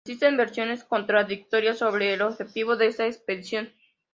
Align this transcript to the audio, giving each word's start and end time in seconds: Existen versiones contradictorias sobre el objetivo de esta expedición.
Existen 0.03 0.35
versiones 0.35 0.83
contradictorias 0.83 1.77
sobre 1.77 2.15
el 2.15 2.23
objetivo 2.23 2.75
de 2.75 2.87
esta 2.87 3.05
expedición. 3.05 3.71